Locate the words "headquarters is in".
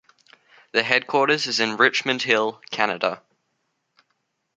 0.81-1.77